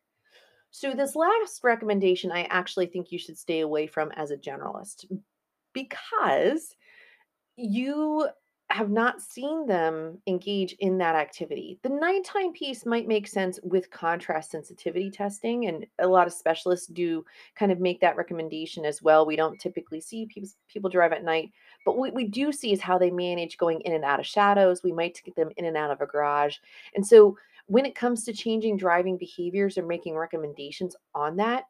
So, 0.70 0.94
this 0.94 1.14
last 1.14 1.62
recommendation, 1.62 2.32
I 2.32 2.44
actually 2.44 2.86
think 2.86 3.12
you 3.12 3.18
should 3.18 3.36
stay 3.36 3.60
away 3.60 3.86
from 3.86 4.10
as 4.12 4.30
a 4.30 4.36
generalist 4.36 5.04
because 5.74 6.74
you 7.56 8.26
have 8.74 8.90
not 8.90 9.20
seen 9.20 9.66
them 9.66 10.18
engage 10.26 10.72
in 10.80 10.96
that 10.98 11.14
activity. 11.14 11.78
The 11.82 11.90
nighttime 11.90 12.52
piece 12.52 12.86
might 12.86 13.06
make 13.06 13.26
sense 13.26 13.60
with 13.62 13.90
contrast 13.90 14.50
sensitivity 14.50 15.10
testing, 15.10 15.66
and 15.66 15.86
a 15.98 16.06
lot 16.06 16.26
of 16.26 16.32
specialists 16.32 16.86
do 16.86 17.24
kind 17.54 17.70
of 17.70 17.80
make 17.80 18.00
that 18.00 18.16
recommendation 18.16 18.84
as 18.84 19.02
well. 19.02 19.26
We 19.26 19.36
don't 19.36 19.60
typically 19.60 20.00
see 20.00 20.26
people, 20.26 20.48
people 20.68 20.90
drive 20.90 21.12
at 21.12 21.24
night, 21.24 21.50
but 21.84 21.98
what 21.98 22.14
we 22.14 22.26
do 22.26 22.50
see 22.50 22.72
is 22.72 22.80
how 22.80 22.96
they 22.96 23.10
manage 23.10 23.58
going 23.58 23.80
in 23.82 23.92
and 23.92 24.04
out 24.04 24.20
of 24.20 24.26
shadows. 24.26 24.82
We 24.82 24.92
might 24.92 25.20
get 25.22 25.36
them 25.36 25.50
in 25.56 25.66
and 25.66 25.76
out 25.76 25.90
of 25.90 26.00
a 26.00 26.06
garage. 26.06 26.56
And 26.94 27.06
so 27.06 27.36
when 27.66 27.84
it 27.84 27.94
comes 27.94 28.24
to 28.24 28.32
changing 28.32 28.78
driving 28.78 29.18
behaviors 29.18 29.76
or 29.76 29.86
making 29.86 30.16
recommendations 30.16 30.96
on 31.14 31.36
that, 31.36 31.64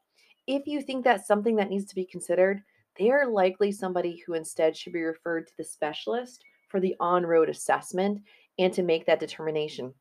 if 0.46 0.66
you 0.66 0.80
think 0.80 1.04
that's 1.04 1.26
something 1.26 1.56
that 1.56 1.68
needs 1.68 1.86
to 1.86 1.94
be 1.94 2.04
considered, 2.04 2.62
they're 2.98 3.26
likely 3.26 3.72
somebody 3.72 4.22
who 4.24 4.34
instead 4.34 4.76
should 4.76 4.92
be 4.92 5.02
referred 5.02 5.46
to 5.46 5.56
the 5.56 5.64
specialist 5.64 6.44
for 6.72 6.80
the 6.80 6.96
on 6.98 7.24
road 7.24 7.48
assessment 7.48 8.22
and 8.58 8.72
to 8.72 8.82
make 8.82 9.06
that 9.06 9.20
determination 9.20 9.94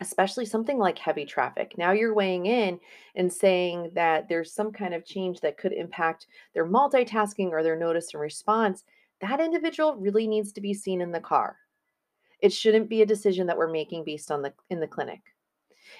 especially 0.00 0.46
something 0.46 0.78
like 0.78 0.98
heavy 0.98 1.24
traffic. 1.24 1.74
Now 1.76 1.92
you're 1.92 2.14
weighing 2.14 2.46
in 2.46 2.80
and 3.14 3.32
saying 3.32 3.90
that 3.94 4.28
there's 4.28 4.52
some 4.52 4.72
kind 4.72 4.94
of 4.94 5.04
change 5.04 5.40
that 5.40 5.58
could 5.58 5.72
impact 5.72 6.26
their 6.54 6.66
multitasking 6.66 7.50
or 7.50 7.62
their 7.62 7.76
notice 7.78 8.14
and 8.14 8.20
response. 8.20 8.84
That 9.20 9.40
individual 9.40 9.96
really 9.96 10.26
needs 10.26 10.52
to 10.52 10.60
be 10.60 10.72
seen 10.72 11.02
in 11.02 11.12
the 11.12 11.20
car. 11.20 11.56
It 12.40 12.52
shouldn't 12.52 12.88
be 12.88 13.02
a 13.02 13.06
decision 13.06 13.46
that 13.46 13.58
we're 13.58 13.70
making 13.70 14.04
based 14.04 14.30
on 14.30 14.40
the 14.40 14.54
in 14.70 14.80
the 14.80 14.86
clinic. 14.86 15.20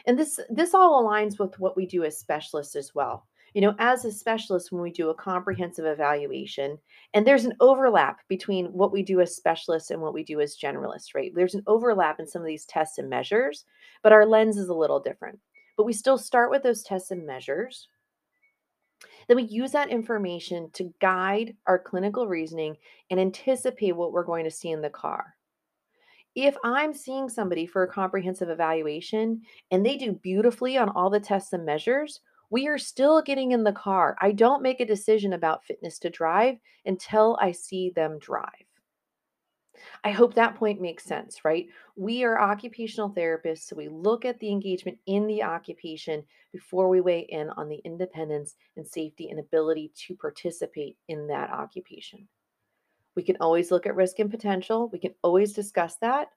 And 0.06 0.18
this 0.18 0.40
this 0.48 0.72
all 0.72 1.04
aligns 1.04 1.38
with 1.38 1.58
what 1.58 1.76
we 1.76 1.84
do 1.84 2.04
as 2.04 2.18
specialists 2.18 2.76
as 2.76 2.94
well 2.94 3.26
you 3.54 3.60
know, 3.60 3.74
as 3.78 4.04
a 4.04 4.12
specialist, 4.12 4.70
when 4.70 4.82
we 4.82 4.92
do 4.92 5.10
a 5.10 5.14
comprehensive 5.14 5.84
evaluation, 5.84 6.78
and 7.14 7.26
there's 7.26 7.44
an 7.44 7.54
overlap 7.60 8.20
between 8.28 8.66
what 8.66 8.92
we 8.92 9.02
do 9.02 9.20
as 9.20 9.34
specialists 9.34 9.90
and 9.90 10.00
what 10.00 10.14
we 10.14 10.22
do 10.22 10.40
as 10.40 10.56
generalists, 10.56 11.14
right? 11.14 11.32
There's 11.34 11.54
an 11.54 11.64
overlap 11.66 12.20
in 12.20 12.26
some 12.26 12.42
of 12.42 12.46
these 12.46 12.64
tests 12.64 12.98
and 12.98 13.10
measures, 13.10 13.64
but 14.02 14.12
our 14.12 14.24
lens 14.24 14.56
is 14.56 14.68
a 14.68 14.74
little 14.74 15.00
different. 15.00 15.38
But 15.76 15.84
we 15.84 15.92
still 15.92 16.18
start 16.18 16.50
with 16.50 16.62
those 16.62 16.82
tests 16.82 17.10
and 17.10 17.26
measures. 17.26 17.88
Then 19.28 19.36
we 19.36 19.44
use 19.44 19.72
that 19.72 19.90
information 19.90 20.70
to 20.74 20.92
guide 21.00 21.56
our 21.66 21.78
clinical 21.78 22.26
reasoning 22.26 22.76
and 23.10 23.18
anticipate 23.18 23.92
what 23.92 24.12
we're 24.12 24.24
going 24.24 24.44
to 24.44 24.50
see 24.50 24.70
in 24.70 24.82
the 24.82 24.90
car. 24.90 25.36
If 26.34 26.56
I'm 26.62 26.94
seeing 26.94 27.28
somebody 27.28 27.66
for 27.66 27.82
a 27.82 27.92
comprehensive 27.92 28.50
evaluation 28.50 29.42
and 29.70 29.84
they 29.84 29.96
do 29.96 30.12
beautifully 30.12 30.76
on 30.78 30.88
all 30.90 31.10
the 31.10 31.18
tests 31.18 31.52
and 31.52 31.64
measures, 31.64 32.20
we 32.50 32.66
are 32.66 32.78
still 32.78 33.22
getting 33.22 33.52
in 33.52 33.64
the 33.64 33.72
car. 33.72 34.16
I 34.20 34.32
don't 34.32 34.62
make 34.62 34.80
a 34.80 34.86
decision 34.86 35.32
about 35.32 35.64
fitness 35.64 35.98
to 36.00 36.10
drive 36.10 36.56
until 36.84 37.38
I 37.40 37.52
see 37.52 37.90
them 37.90 38.18
drive. 38.18 38.66
I 40.02 40.10
hope 40.10 40.34
that 40.34 40.56
point 40.56 40.80
makes 40.80 41.04
sense, 41.04 41.44
right? 41.44 41.68
We 41.96 42.24
are 42.24 42.40
occupational 42.40 43.10
therapists, 43.10 43.68
so 43.68 43.76
we 43.76 43.88
look 43.88 44.24
at 44.24 44.38
the 44.40 44.50
engagement 44.50 44.98
in 45.06 45.26
the 45.26 45.42
occupation 45.42 46.24
before 46.52 46.88
we 46.88 47.00
weigh 47.00 47.20
in 47.20 47.50
on 47.50 47.68
the 47.68 47.80
independence 47.84 48.56
and 48.76 48.86
safety 48.86 49.30
and 49.30 49.38
ability 49.38 49.92
to 50.06 50.16
participate 50.16 50.96
in 51.08 51.28
that 51.28 51.50
occupation. 51.50 52.28
We 53.14 53.22
can 53.22 53.36
always 53.40 53.70
look 53.70 53.86
at 53.86 53.94
risk 53.94 54.18
and 54.18 54.30
potential, 54.30 54.88
we 54.92 54.98
can 54.98 55.14
always 55.22 55.52
discuss 55.52 55.96
that, 56.00 56.28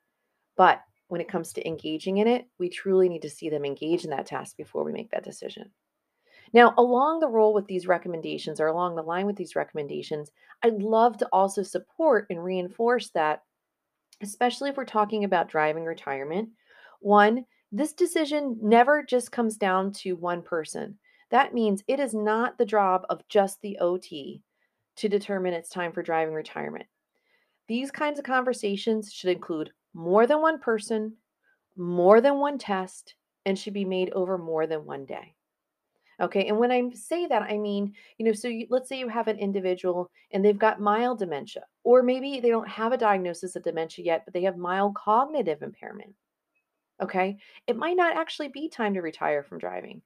but 0.55 0.81
when 1.07 1.21
it 1.21 1.29
comes 1.29 1.53
to 1.53 1.67
engaging 1.67 2.17
in 2.17 2.27
it, 2.27 2.47
we 2.59 2.69
truly 2.69 3.09
need 3.09 3.21
to 3.23 3.29
see 3.29 3.49
them 3.49 3.65
engage 3.65 4.03
in 4.03 4.11
that 4.11 4.25
task 4.25 4.57
before 4.57 4.83
we 4.83 4.93
make 4.93 5.11
that 5.11 5.23
decision. 5.23 5.69
Now, 6.53 6.73
along 6.77 7.19
the 7.19 7.27
role 7.27 7.53
with 7.53 7.65
these 7.65 7.87
recommendations 7.87 8.59
or 8.59 8.67
along 8.67 8.95
the 8.95 9.01
line 9.01 9.25
with 9.25 9.35
these 9.35 9.55
recommendations, 9.55 10.31
I'd 10.61 10.81
love 10.81 11.17
to 11.17 11.27
also 11.33 11.63
support 11.63 12.27
and 12.29 12.43
reinforce 12.43 13.09
that, 13.09 13.43
especially 14.21 14.69
if 14.69 14.77
we're 14.77 14.85
talking 14.85 15.23
about 15.23 15.49
driving 15.49 15.83
retirement. 15.83 16.49
One, 17.01 17.45
this 17.71 17.93
decision 17.93 18.59
never 18.61 19.01
just 19.03 19.31
comes 19.31 19.57
down 19.57 19.93
to 19.93 20.13
one 20.13 20.43
person. 20.43 20.99
That 21.31 21.55
means 21.55 21.83
it 21.87 21.99
is 21.99 22.13
not 22.13 22.59
the 22.59 22.65
job 22.65 23.05
of 23.09 23.27
just 23.27 23.59
the 23.61 23.79
OT 23.79 24.43
to 24.97 25.09
determine 25.09 25.53
it's 25.53 25.69
time 25.69 25.91
for 25.91 26.03
driving 26.03 26.35
retirement. 26.35 26.85
These 27.67 27.89
kinds 27.89 28.19
of 28.19 28.25
conversations 28.25 29.11
should 29.11 29.31
include 29.31 29.71
more 29.95 30.27
than 30.27 30.41
one 30.41 30.59
person, 30.59 31.17
more 31.75 32.21
than 32.21 32.37
one 32.37 32.59
test, 32.59 33.15
and 33.43 33.57
should 33.57 33.73
be 33.73 33.85
made 33.85 34.11
over 34.11 34.37
more 34.37 34.67
than 34.67 34.85
one 34.85 35.05
day. 35.05 35.33
Okay. 36.21 36.47
And 36.47 36.57
when 36.57 36.71
I 36.71 36.89
say 36.93 37.27
that, 37.27 37.41
I 37.41 37.57
mean, 37.57 37.93
you 38.17 38.25
know, 38.25 38.33
so 38.33 38.47
you, 38.47 38.67
let's 38.69 38.87
say 38.87 38.99
you 38.99 39.07
have 39.07 39.27
an 39.27 39.39
individual 39.39 40.11
and 40.31 40.43
they've 40.43 40.57
got 40.57 40.79
mild 40.79 41.19
dementia, 41.19 41.63
or 41.83 42.03
maybe 42.03 42.39
they 42.39 42.49
don't 42.49 42.67
have 42.67 42.91
a 42.91 42.97
diagnosis 42.97 43.55
of 43.55 43.63
dementia 43.63 44.05
yet, 44.05 44.23
but 44.25 44.33
they 44.33 44.43
have 44.43 44.57
mild 44.57 44.95
cognitive 44.95 45.61
impairment. 45.61 46.13
Okay. 47.01 47.37
It 47.67 47.75
might 47.75 47.97
not 47.97 48.15
actually 48.15 48.49
be 48.49 48.69
time 48.69 48.93
to 48.93 49.01
retire 49.01 49.43
from 49.43 49.59
driving. 49.59 50.01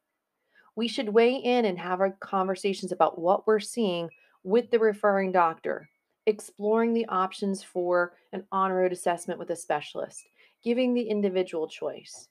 We 0.76 0.88
should 0.88 1.10
weigh 1.10 1.36
in 1.36 1.66
and 1.66 1.78
have 1.78 2.00
our 2.00 2.12
conversations 2.20 2.92
about 2.92 3.20
what 3.20 3.48
we're 3.48 3.60
seeing 3.60 4.10
with 4.44 4.72
the 4.72 4.80
referring 4.80 5.32
doctor, 5.32 5.90
exploring 6.26 6.94
the 6.94 7.08
options 7.08 7.64
for 7.64 8.14
an 8.32 8.44
on 8.52 8.72
road 8.72 8.92
assessment 8.92 9.40
with 9.40 9.50
a 9.50 9.56
specialist, 9.56 10.24
giving 10.64 10.94
the 10.94 11.02
individual 11.02 11.68
choice. 11.68 12.30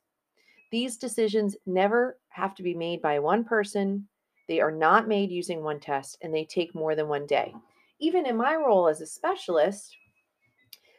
These 0.70 0.96
decisions 0.96 1.56
never 1.66 2.18
have 2.36 2.54
to 2.54 2.62
be 2.62 2.74
made 2.74 3.00
by 3.00 3.18
one 3.18 3.44
person. 3.44 4.06
They 4.46 4.60
are 4.60 4.70
not 4.70 5.08
made 5.08 5.30
using 5.30 5.62
one 5.62 5.80
test 5.80 6.18
and 6.22 6.32
they 6.32 6.44
take 6.44 6.74
more 6.74 6.94
than 6.94 7.08
one 7.08 7.26
day. 7.26 7.54
Even 7.98 8.26
in 8.26 8.36
my 8.36 8.54
role 8.54 8.88
as 8.88 9.00
a 9.00 9.06
specialist, 9.06 9.96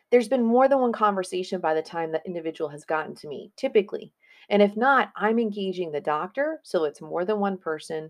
there's 0.09 0.27
been 0.27 0.43
more 0.43 0.67
than 0.67 0.79
one 0.79 0.91
conversation 0.91 1.61
by 1.61 1.75
the 1.75 1.81
time 1.81 2.11
that 2.11 2.25
individual 2.25 2.69
has 2.69 2.85
gotten 2.85 3.13
to 3.15 3.27
me, 3.27 3.51
typically. 3.55 4.11
And 4.49 4.61
if 4.61 4.75
not, 4.75 5.11
I'm 5.15 5.37
engaging 5.37 5.91
the 5.91 6.01
doctor. 6.01 6.59
So 6.63 6.85
it's 6.85 7.01
more 7.01 7.23
than 7.23 7.39
one 7.39 7.57
person. 7.57 8.09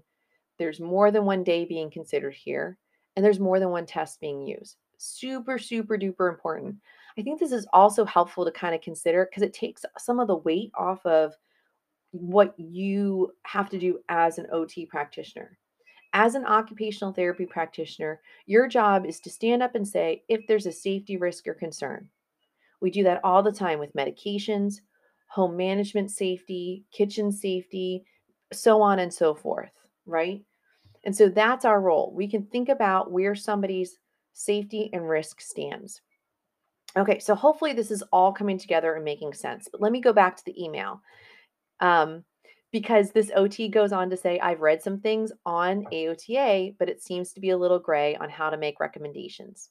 There's 0.58 0.80
more 0.80 1.12
than 1.12 1.26
one 1.26 1.44
day 1.44 1.66
being 1.66 1.92
considered 1.92 2.34
here, 2.34 2.78
and 3.16 3.26
there's 3.26 3.40
more 3.40 3.60
than 3.60 3.70
one 3.70 3.86
test 3.86 4.22
being 4.22 4.42
used. 4.48 4.78
Super, 4.98 5.60
super 5.60 5.98
duper 5.98 6.30
important. 6.30 6.76
I 7.18 7.24
think 7.24 7.40
this 7.40 7.52
is 7.52 7.68
also 7.74 8.06
helpful 8.06 8.46
to 8.46 8.52
kind 8.52 8.74
of 8.74 8.82
consider 8.82 9.26
because 9.26 9.44
it 9.44 9.54
takes 9.54 9.84
some 9.98 10.20
of 10.20 10.28
the 10.28 10.38
weight 10.38 10.72
off 10.76 11.06
of 11.06 11.36
what 12.12 12.54
you 12.58 13.32
have 13.44 13.70
to 13.70 13.80
do 13.80 14.00
as 14.10 14.38
an 14.38 14.48
OT 14.52 14.86
practitioner. 14.86 15.58
As 16.14 16.36
an 16.36 16.46
occupational 16.46 17.14
therapy 17.14 17.46
practitioner, 17.46 18.22
your 18.46 18.68
job 18.68 19.06
is 19.06 19.20
to 19.22 19.30
stand 19.30 19.62
up 19.62 19.76
and 19.76 19.88
say 19.88 20.24
if 20.30 20.48
there's 20.48 20.66
a 20.66 20.72
safety 20.72 21.18
risk 21.18 21.48
or 21.48 21.54
concern. 21.54 22.10
We 22.82 22.92
do 22.92 23.04
that 23.04 23.22
all 23.24 23.44
the 23.44 23.52
time 23.52 23.80
with 23.80 23.94
medications, 23.94 24.82
home 25.28 25.58
management 25.58 26.12
safety, 26.12 26.86
kitchen 26.92 27.32
safety, 27.32 28.06
so 28.54 28.82
on 28.82 29.00
and 29.00 29.14
so 29.14 29.36
forth, 29.36 29.72
right? 30.06 30.42
And 31.04 31.16
so 31.16 31.30
that's 31.30 31.66
our 31.66 31.82
role. 31.82 32.14
We 32.16 32.28
can 32.28 32.44
think 32.44 32.70
about 32.70 33.12
where 33.12 33.36
somebody's 33.36 33.98
safety 34.34 34.90
and 34.94 35.08
risk 35.08 35.42
stands. 35.42 36.02
Okay, 36.96 37.20
so 37.20 37.36
hopefully 37.36 37.74
this 37.74 37.92
is 37.92 38.04
all 38.12 38.32
coming 38.32 38.58
together 38.58 38.96
and 38.96 39.04
making 39.04 39.34
sense. 39.34 39.68
But 39.72 39.82
let 39.82 39.92
me 39.92 40.02
go 40.02 40.14
back 40.14 40.38
to 40.38 40.46
the 40.46 40.64
email. 40.64 41.02
Um, 41.80 42.24
because 42.72 43.12
this 43.12 43.32
OT 43.36 43.70
goes 43.70 43.92
on 43.92 44.10
to 44.10 44.18
say, 44.18 44.40
I've 44.40 44.62
read 44.62 44.84
some 44.84 45.00
things 45.00 45.32
on 45.46 45.86
AOTA, 45.92 46.76
but 46.78 46.90
it 46.90 47.02
seems 47.02 47.32
to 47.34 47.40
be 47.40 47.52
a 47.52 47.58
little 47.58 47.80
gray 47.80 48.16
on 48.18 48.30
how 48.30 48.50
to 48.50 48.58
make 48.58 48.80
recommendations. 48.80 49.70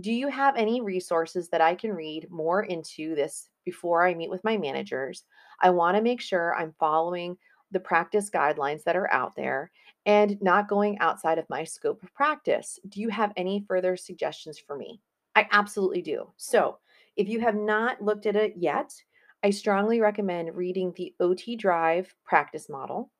Do 0.00 0.12
you 0.12 0.28
have 0.28 0.56
any 0.56 0.80
resources 0.80 1.48
that 1.50 1.60
I 1.60 1.74
can 1.74 1.92
read 1.92 2.28
more 2.30 2.62
into 2.62 3.14
this 3.14 3.48
before 3.64 4.06
I 4.06 4.14
meet 4.14 4.30
with 4.30 4.42
my 4.42 4.56
managers? 4.56 5.24
I 5.60 5.70
want 5.70 5.96
to 5.96 6.02
make 6.02 6.20
sure 6.20 6.56
I'm 6.56 6.74
following 6.80 7.36
the 7.70 7.80
practice 7.80 8.30
guidelines 8.30 8.82
that 8.84 8.96
are 8.96 9.12
out 9.12 9.36
there 9.36 9.70
and 10.04 10.40
not 10.42 10.68
going 10.68 10.98
outside 10.98 11.38
of 11.38 11.48
my 11.48 11.64
scope 11.64 12.02
of 12.02 12.12
practice. 12.14 12.78
Do 12.88 13.00
you 13.00 13.08
have 13.08 13.32
any 13.36 13.64
further 13.68 13.96
suggestions 13.96 14.58
for 14.58 14.76
me? 14.76 15.00
I 15.36 15.46
absolutely 15.52 16.02
do. 16.02 16.30
So, 16.36 16.78
if 17.16 17.28
you 17.28 17.40
have 17.40 17.54
not 17.54 18.02
looked 18.02 18.26
at 18.26 18.36
it 18.36 18.54
yet, 18.56 18.94
I 19.42 19.50
strongly 19.50 20.00
recommend 20.00 20.54
reading 20.54 20.92
the 20.96 21.14
OT 21.18 21.56
Drive 21.56 22.14
practice 22.24 22.68
model. 22.68 23.10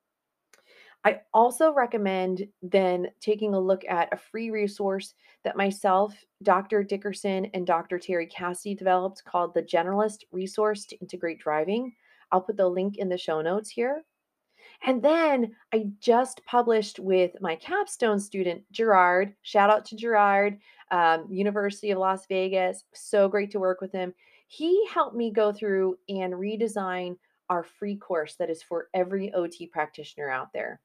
I 1.05 1.19
also 1.33 1.73
recommend 1.73 2.47
then 2.61 3.07
taking 3.19 3.53
a 3.53 3.59
look 3.59 3.83
at 3.89 4.13
a 4.13 4.17
free 4.17 4.49
resource 4.49 5.15
that 5.43 5.57
myself, 5.57 6.15
Dr. 6.41 6.81
Dickerson, 6.81 7.47
and 7.53 7.67
Dr. 7.67 7.99
Terry 7.99 8.25
Cassidy 8.27 8.73
developed 8.73 9.23
called 9.25 9.53
the 9.53 9.63
Generalist 9.63 10.19
Resource 10.31 10.85
to 10.85 10.97
Integrate 10.99 11.39
Driving. 11.39 11.93
I'll 12.31 12.41
put 12.41 12.55
the 12.55 12.69
link 12.69 12.97
in 12.97 13.09
the 13.09 13.17
show 13.17 13.41
notes 13.41 13.69
here. 13.69 14.03
And 14.85 15.01
then 15.01 15.53
I 15.73 15.87
just 15.99 16.41
published 16.45 16.99
with 16.99 17.31
my 17.41 17.55
capstone 17.55 18.19
student, 18.19 18.63
Gerard. 18.71 19.33
Shout 19.41 19.69
out 19.69 19.85
to 19.85 19.97
Gerard, 19.97 20.57
um, 20.89 21.27
University 21.29 21.91
of 21.91 21.99
Las 21.99 22.25
Vegas. 22.27 22.85
So 22.93 23.27
great 23.27 23.51
to 23.51 23.59
work 23.59 23.81
with 23.81 23.91
him. 23.91 24.13
He 24.55 24.85
helped 24.85 25.15
me 25.15 25.31
go 25.31 25.51
through 25.51 25.97
and 26.09 26.31
redesign 26.35 27.17
our 27.49 27.63
free 27.63 27.95
course 27.95 28.35
that 28.35 28.51
is 28.51 28.61
for 28.61 28.87
every 28.93 29.33
OT 29.33 29.65
practitioner 29.65 30.29
out 30.29 30.53
there. 30.53 30.79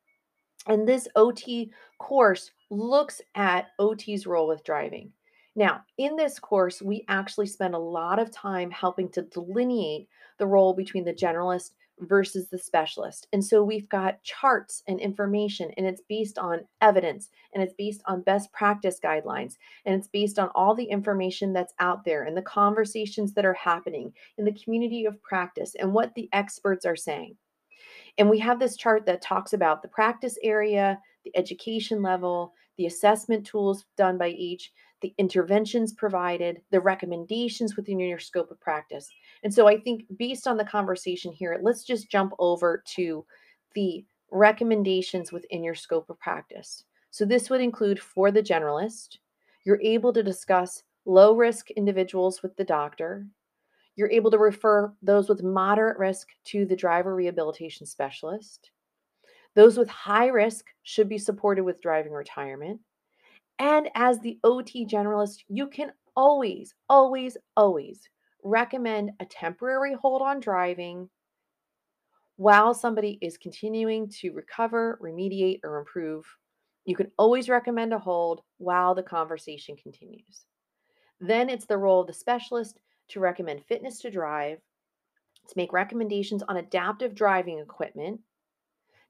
And 0.67 0.89
this 0.89 1.07
OT 1.17 1.71
course 1.99 2.51
looks 2.71 3.21
at 3.35 3.67
OT's 3.79 4.27
role 4.27 4.49
with 4.49 4.65
driving. 4.65 5.13
Now, 5.59 5.81
in 5.99 6.15
this 6.15 6.39
course, 6.39 6.81
we 6.81 7.05
actually 7.09 7.49
spend 7.49 7.75
a 7.75 7.79
lot 7.79 8.21
of 8.21 8.31
time 8.31 8.71
helping 8.71 9.09
to 9.11 9.23
delineate 9.23 10.07
the 10.39 10.47
role 10.47 10.73
between 10.73 11.03
the 11.03 11.13
generalist 11.13 11.73
versus 11.99 12.47
the 12.49 12.59
specialist. 12.59 13.27
And 13.33 13.45
so 13.45 13.65
we've 13.65 13.89
got 13.89 14.23
charts 14.23 14.85
and 14.87 15.01
information, 15.01 15.73
and 15.77 15.85
it's 15.85 16.01
based 16.09 16.39
on 16.39 16.61
evidence, 16.81 17.31
and 17.53 17.61
it's 17.61 17.75
based 17.77 18.03
on 18.07 18.23
best 18.23 18.53
practice 18.53 19.01
guidelines, 19.03 19.55
and 19.85 19.97
it's 19.97 20.07
based 20.07 20.39
on 20.39 20.49
all 20.55 20.77
the 20.77 20.85
information 20.85 21.53
that's 21.53 21.75
out 21.81 22.05
there 22.05 22.23
and 22.23 22.37
the 22.37 22.43
conversations 22.43 23.35
that 23.35 23.45
are 23.45 23.55
happening 23.55 24.13
in 24.37 24.45
the 24.45 24.57
community 24.63 25.07
of 25.07 25.21
practice 25.25 25.75
and 25.81 25.93
what 25.93 26.15
the 26.15 26.29
experts 26.33 26.87
are 26.87 26.95
saying. 26.95 27.37
And 28.17 28.31
we 28.31 28.39
have 28.39 28.61
this 28.61 28.77
chart 28.77 29.07
that 29.07 29.23
talks 29.23 29.55
about 29.55 29.83
the 29.83 29.89
practice 29.89 30.39
area, 30.45 31.01
the 31.25 31.37
education 31.37 32.01
level, 32.01 32.53
the 32.77 32.87
assessment 32.87 33.45
tools 33.45 33.85
done 33.97 34.19
by 34.19 34.29
each, 34.29 34.71
the 35.01 35.15
interventions 35.19 35.93
provided, 35.93 36.61
the 36.71 36.81
recommendations 36.81 37.77
within 37.77 38.01
your 38.01 38.19
scope 38.19 38.51
of 38.51 38.61
practice. 38.61 39.09
And 39.43 39.53
so 39.53 39.69
I 39.69 39.79
think 39.79 40.05
based 40.19 40.47
on 40.47 40.57
the 40.57 40.65
conversation 40.65 41.33
here, 41.33 41.59
let's 41.63 41.85
just 41.85 42.11
jump 42.11 42.33
over 42.39 42.83
to 42.97 43.25
the 43.75 44.05
recommendations 44.31 45.33
within 45.33 45.63
your 45.63 45.75
scope 45.75 46.11
of 46.11 46.19
practice. 46.19 46.85
So 47.11 47.25
this 47.25 47.49
would 47.49 47.61
include 47.61 48.01
for 48.01 48.31
the 48.31 48.43
generalist, 48.43 49.19
you're 49.65 49.81
able 49.81 50.13
to 50.13 50.23
discuss 50.23 50.83
low 51.05 51.35
risk 51.35 51.71
individuals 51.71 52.43
with 52.43 52.57
the 52.57 52.65
doctor. 52.65 53.27
You're 53.97 54.11
able 54.11 54.31
to 54.31 54.39
refer 54.39 54.93
those 55.03 55.29
with 55.29 55.43
moderate 55.43 55.99
risk 55.99 56.29
to 56.47 56.65
the 56.65 56.77
driver 56.77 57.15
rehabilitation 57.15 57.87
specialist. 57.87 58.71
Those 59.55 59.77
with 59.77 59.89
high 59.89 60.29
risk 60.29 60.67
should 60.83 61.09
be 61.09 61.19
supported 61.19 61.65
with 61.65 61.81
driving 61.81 62.13
retirement. 62.13 62.81
And 63.59 63.89
as 63.95 64.21
the 64.21 64.39
OT 64.45 64.87
generalist, 64.87 65.39
you 65.49 65.67
can 65.67 65.93
always, 66.17 66.75
always, 66.89 67.37
always 67.57 68.09
recommend 68.45 69.11
a 69.21 69.27
temporary 69.27 69.95
hold 69.95 70.23
on 70.23 70.41
driving 70.41 71.09
while 72.37 72.73
somebody 72.73 73.19
is 73.21 73.37
continuing 73.37 74.09
to 74.09 74.31
recover, 74.31 74.99
remediate, 75.03 75.61
or 75.65 75.79
improve. 75.79 76.25
You 76.85 76.95
can 76.95 77.11
always 77.19 77.49
recommend 77.49 77.93
a 77.93 77.99
hold 77.99 78.43
while 78.59 78.95
the 78.95 79.03
conversation 79.03 79.77
continues. 79.77 80.45
Then 81.21 81.51
it's 81.51 81.67
the 81.67 81.77
role 81.77 82.01
of 82.01 82.07
the 82.07 82.13
specialist 82.13 82.79
to 83.09 83.21
recommend 83.21 83.65
fitness 83.65 83.99
to 84.01 84.11
drive, 84.11 84.59
to 85.49 85.55
make 85.57 85.73
recommendations 85.73 86.45
on 86.45 86.59
adaptive 86.59 87.15
driving 87.15 87.59
equipment, 87.59 88.21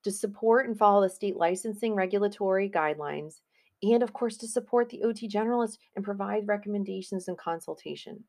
to 0.04 0.10
support 0.10 0.66
and 0.66 0.78
follow 0.78 1.02
the 1.02 1.10
state 1.10 1.36
licensing 1.36 1.94
regulatory 1.94 2.70
guidelines, 2.70 3.40
and 3.82 4.02
of 4.02 4.12
course, 4.12 4.37
to 4.38 4.49
support 4.49 4.88
the 4.88 5.02
OT 5.04 5.28
generalist 5.28 5.78
and 5.97 6.04
provide 6.04 6.49
recommendations 6.49 7.28
and 7.28 7.38
consultation. 7.38 8.25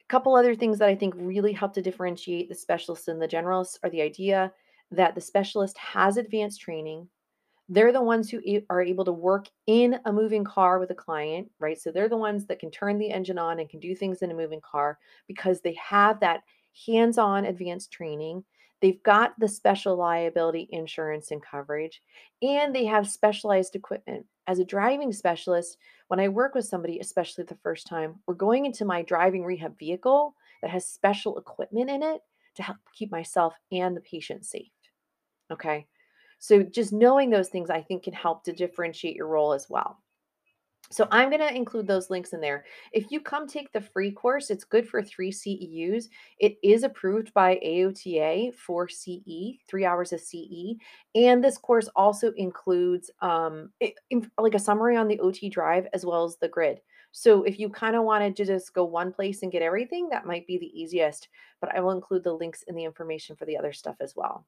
A 0.00 0.08
couple 0.08 0.34
other 0.34 0.54
things 0.54 0.78
that 0.78 0.88
I 0.88 0.94
think 0.94 1.14
really 1.16 1.52
help 1.52 1.72
to 1.74 1.82
differentiate 1.82 2.48
the 2.48 2.54
specialist 2.54 3.08
and 3.08 3.20
the 3.20 3.28
generalist 3.28 3.78
are 3.82 3.90
the 3.90 4.02
idea 4.02 4.52
that 4.90 5.14
the 5.14 5.20
specialist 5.20 5.76
has 5.78 6.16
advanced 6.16 6.60
training. 6.60 7.08
They're 7.68 7.92
the 7.92 8.02
ones 8.02 8.28
who 8.28 8.40
are 8.68 8.82
able 8.82 9.04
to 9.06 9.12
work 9.12 9.46
in 9.66 9.98
a 10.04 10.12
moving 10.12 10.44
car 10.44 10.78
with 10.78 10.90
a 10.90 10.94
client, 10.94 11.50
right? 11.58 11.80
So 11.80 11.90
they're 11.90 12.08
the 12.08 12.16
ones 12.16 12.44
that 12.46 12.58
can 12.58 12.70
turn 12.70 12.98
the 12.98 13.10
engine 13.10 13.38
on 13.38 13.60
and 13.60 13.68
can 13.68 13.80
do 13.80 13.94
things 13.94 14.20
in 14.20 14.30
a 14.30 14.34
moving 14.34 14.60
car 14.60 14.98
because 15.26 15.60
they 15.60 15.74
have 15.74 16.20
that 16.20 16.42
hands 16.86 17.16
on 17.16 17.46
advanced 17.46 17.90
training. 17.90 18.44
They've 18.82 19.02
got 19.04 19.38
the 19.38 19.48
special 19.48 19.96
liability 19.96 20.68
insurance 20.70 21.30
and 21.30 21.40
coverage, 21.42 22.02
and 22.42 22.74
they 22.74 22.84
have 22.86 23.08
specialized 23.08 23.76
equipment. 23.76 24.26
As 24.48 24.58
a 24.58 24.64
driving 24.64 25.12
specialist, 25.12 25.78
when 26.08 26.18
I 26.18 26.28
work 26.28 26.54
with 26.54 26.64
somebody, 26.64 26.98
especially 26.98 27.44
the 27.44 27.56
first 27.62 27.86
time, 27.86 28.16
we're 28.26 28.34
going 28.34 28.66
into 28.66 28.84
my 28.84 29.02
driving 29.02 29.44
rehab 29.44 29.78
vehicle 29.78 30.34
that 30.60 30.70
has 30.72 30.84
special 30.84 31.38
equipment 31.38 31.90
in 31.90 32.02
it 32.02 32.22
to 32.56 32.62
help 32.64 32.78
keep 32.92 33.12
myself 33.12 33.54
and 33.70 33.96
the 33.96 34.00
patient 34.00 34.44
safe. 34.44 34.72
Okay. 35.50 35.86
So 36.40 36.64
just 36.64 36.92
knowing 36.92 37.30
those 37.30 37.50
things, 37.50 37.70
I 37.70 37.82
think, 37.82 38.02
can 38.02 38.14
help 38.14 38.42
to 38.44 38.52
differentiate 38.52 39.14
your 39.14 39.28
role 39.28 39.52
as 39.52 39.70
well. 39.70 40.01
So 40.90 41.08
I'm 41.10 41.30
going 41.30 41.40
to 41.40 41.54
include 41.54 41.86
those 41.86 42.10
links 42.10 42.34
in 42.34 42.40
there. 42.40 42.64
If 42.92 43.10
you 43.10 43.20
come 43.20 43.46
take 43.46 43.72
the 43.72 43.80
free 43.80 44.10
course, 44.10 44.50
it's 44.50 44.64
good 44.64 44.86
for 44.86 45.02
three 45.02 45.32
CEUs. 45.32 46.08
It 46.38 46.58
is 46.62 46.82
approved 46.82 47.32
by 47.32 47.58
AOTA 47.64 48.54
for 48.54 48.88
CE, 48.88 49.58
three 49.66 49.86
hours 49.86 50.12
of 50.12 50.20
CE. 50.20 50.74
And 51.14 51.42
this 51.42 51.56
course 51.56 51.88
also 51.96 52.32
includes 52.32 53.10
um, 53.22 53.70
it, 53.80 53.94
like 54.38 54.54
a 54.54 54.58
summary 54.58 54.96
on 54.96 55.08
the 55.08 55.18
OT 55.20 55.48
drive 55.48 55.86
as 55.94 56.04
well 56.04 56.24
as 56.24 56.36
the 56.36 56.48
grid. 56.48 56.80
So 57.12 57.42
if 57.44 57.58
you 57.58 57.68
kind 57.68 57.96
of 57.96 58.04
wanted 58.04 58.36
to 58.36 58.44
just 58.44 58.74
go 58.74 58.84
one 58.84 59.12
place 59.12 59.42
and 59.42 59.52
get 59.52 59.62
everything, 59.62 60.08
that 60.10 60.26
might 60.26 60.46
be 60.46 60.58
the 60.58 60.78
easiest. 60.78 61.28
But 61.60 61.74
I 61.74 61.80
will 61.80 61.92
include 61.92 62.24
the 62.24 62.34
links 62.34 62.64
in 62.66 62.74
the 62.74 62.84
information 62.84 63.36
for 63.36 63.46
the 63.46 63.56
other 63.56 63.72
stuff 63.72 63.96
as 64.00 64.14
well. 64.16 64.46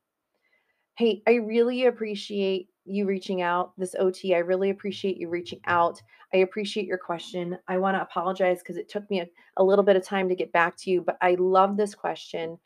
Hey, 0.96 1.22
I 1.26 1.35
really 1.35 1.87
appreciate 1.87 2.68
you 2.84 3.06
reaching 3.06 3.42
out, 3.42 3.72
this 3.78 3.94
OT. 3.98 4.34
I 4.34 4.38
really 4.38 4.70
appreciate 4.70 5.16
you 5.16 5.28
reaching 5.28 5.60
out. 5.66 6.00
I 6.32 6.38
appreciate 6.38 6.86
your 6.86 6.98
question. 6.98 7.58
I 7.68 7.78
want 7.78 7.96
to 7.96 8.02
apologize 8.02 8.58
because 8.58 8.76
it 8.76 8.88
took 8.88 9.08
me 9.10 9.20
a, 9.20 9.26
a, 9.56 9.64
little 9.64 9.84
bit 9.84 9.96
of 9.96 10.04
time 10.04 10.28
to 10.28 10.34
get 10.34 10.52
back 10.52 10.76
to 10.78 10.90
you, 10.90 11.00
but 11.00 11.16
I 11.20 11.36
love 11.38 11.76
this 11.76 11.94
question. 11.94 12.58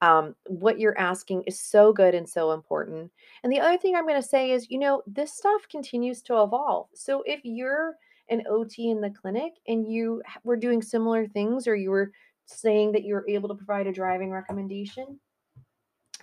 Um, 0.00 0.34
what 0.46 0.78
you're 0.78 0.98
asking 0.98 1.44
is 1.46 1.58
so 1.58 1.92
good 1.92 2.14
and 2.14 2.28
so 2.28 2.52
important. 2.52 3.10
And 3.42 3.52
the 3.52 3.60
other 3.60 3.78
thing 3.78 3.94
I'm 3.94 4.06
going 4.06 4.20
to 4.20 4.28
say 4.28 4.50
is, 4.50 4.70
you 4.70 4.78
know, 4.78 5.02
this 5.06 5.32
stuff 5.32 5.66
continues 5.70 6.20
to 6.22 6.42
evolve. 6.42 6.88
So 6.94 7.22
if 7.26 7.40
you're 7.42 7.94
an 8.28 8.42
OT 8.48 8.90
in 8.90 9.00
the 9.00 9.10
clinic 9.10 9.54
and 9.66 9.90
you 9.90 10.22
were 10.44 10.56
doing 10.56 10.82
similar 10.82 11.26
things 11.26 11.66
or 11.66 11.74
you 11.74 11.90
were 11.90 12.12
saying 12.46 12.92
that 12.92 13.04
you 13.04 13.14
were 13.14 13.28
able 13.28 13.48
to 13.48 13.54
provide 13.54 13.86
a 13.86 13.92
driving 13.92 14.30
recommendation, 14.30 15.18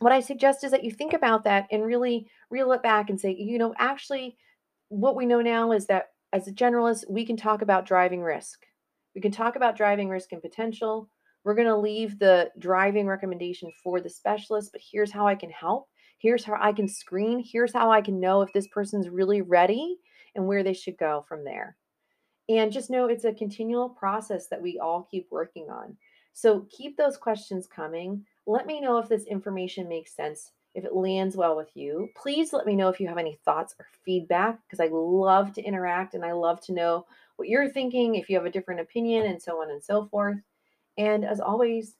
what 0.01 0.11
I 0.11 0.19
suggest 0.19 0.63
is 0.63 0.71
that 0.71 0.83
you 0.83 0.91
think 0.91 1.13
about 1.13 1.43
that 1.43 1.67
and 1.71 1.85
really 1.85 2.27
reel 2.49 2.71
it 2.71 2.81
back 2.81 3.09
and 3.09 3.19
say, 3.19 3.35
you 3.37 3.59
know, 3.59 3.75
actually, 3.77 4.35
what 4.89 5.15
we 5.15 5.27
know 5.27 5.41
now 5.41 5.71
is 5.71 5.85
that 5.85 6.07
as 6.33 6.47
a 6.47 6.51
generalist, 6.51 7.03
we 7.07 7.23
can 7.23 7.37
talk 7.37 7.61
about 7.61 7.85
driving 7.85 8.21
risk. 8.21 8.65
We 9.13 9.21
can 9.21 9.31
talk 9.31 9.55
about 9.55 9.77
driving 9.77 10.09
risk 10.09 10.31
and 10.31 10.41
potential. 10.41 11.07
We're 11.43 11.53
going 11.53 11.67
to 11.67 11.77
leave 11.77 12.17
the 12.17 12.49
driving 12.57 13.05
recommendation 13.05 13.71
for 13.83 14.01
the 14.01 14.09
specialist, 14.09 14.71
but 14.71 14.81
here's 14.91 15.11
how 15.11 15.27
I 15.27 15.35
can 15.35 15.51
help. 15.51 15.87
Here's 16.17 16.43
how 16.43 16.57
I 16.59 16.73
can 16.73 16.87
screen. 16.87 17.43
Here's 17.45 17.73
how 17.73 17.91
I 17.91 18.01
can 18.01 18.19
know 18.19 18.41
if 18.41 18.51
this 18.53 18.67
person's 18.67 19.07
really 19.07 19.41
ready 19.41 19.97
and 20.35 20.47
where 20.47 20.63
they 20.63 20.73
should 20.73 20.97
go 20.97 21.25
from 21.27 21.43
there. 21.43 21.77
And 22.49 22.71
just 22.71 22.89
know 22.89 23.05
it's 23.05 23.25
a 23.25 23.33
continual 23.33 23.89
process 23.89 24.47
that 24.47 24.61
we 24.61 24.79
all 24.79 25.07
keep 25.11 25.27
working 25.29 25.67
on. 25.69 25.95
So 26.33 26.67
keep 26.75 26.97
those 26.97 27.17
questions 27.17 27.67
coming. 27.67 28.25
Let 28.51 28.67
me 28.67 28.81
know 28.81 28.97
if 28.97 29.07
this 29.07 29.23
information 29.27 29.87
makes 29.87 30.13
sense, 30.13 30.51
if 30.75 30.83
it 30.83 30.93
lands 30.93 31.37
well 31.37 31.55
with 31.55 31.69
you. 31.73 32.09
Please 32.17 32.51
let 32.51 32.65
me 32.65 32.75
know 32.75 32.89
if 32.89 32.99
you 32.99 33.07
have 33.07 33.17
any 33.17 33.39
thoughts 33.45 33.73
or 33.79 33.85
feedback 34.03 34.59
because 34.67 34.81
I 34.81 34.89
love 34.91 35.53
to 35.53 35.63
interact 35.63 36.15
and 36.15 36.25
I 36.25 36.33
love 36.33 36.59
to 36.63 36.73
know 36.73 37.05
what 37.37 37.47
you're 37.47 37.69
thinking, 37.69 38.15
if 38.15 38.29
you 38.29 38.35
have 38.35 38.45
a 38.45 38.51
different 38.51 38.81
opinion, 38.81 39.25
and 39.25 39.41
so 39.41 39.61
on 39.61 39.71
and 39.71 39.81
so 39.81 40.05
forth. 40.07 40.35
And 40.97 41.23
as 41.23 41.39
always, 41.39 41.95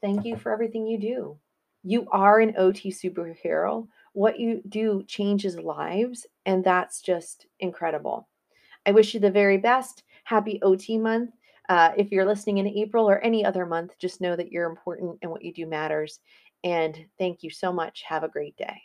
thank 0.00 0.24
you 0.24 0.34
for 0.38 0.50
everything 0.50 0.86
you 0.86 0.98
do. 0.98 1.36
You 1.82 2.08
are 2.10 2.40
an 2.40 2.54
OT 2.56 2.90
superhero. 2.90 3.86
What 4.14 4.40
you 4.40 4.62
do 4.66 5.04
changes 5.06 5.58
lives, 5.58 6.26
and 6.46 6.64
that's 6.64 7.02
just 7.02 7.44
incredible. 7.60 8.30
I 8.86 8.92
wish 8.92 9.12
you 9.12 9.20
the 9.20 9.30
very 9.30 9.58
best. 9.58 10.04
Happy 10.24 10.58
OT 10.62 10.96
month. 10.96 11.32
Uh, 11.68 11.92
if 11.96 12.10
you're 12.10 12.26
listening 12.26 12.58
in 12.58 12.66
April 12.66 13.08
or 13.08 13.20
any 13.20 13.44
other 13.44 13.66
month, 13.66 13.92
just 13.98 14.20
know 14.20 14.36
that 14.36 14.50
you're 14.50 14.68
important 14.68 15.18
and 15.22 15.30
what 15.30 15.42
you 15.42 15.52
do 15.52 15.66
matters. 15.66 16.18
And 16.64 17.06
thank 17.18 17.42
you 17.42 17.50
so 17.50 17.72
much. 17.72 18.02
Have 18.06 18.24
a 18.24 18.28
great 18.28 18.56
day. 18.56 18.82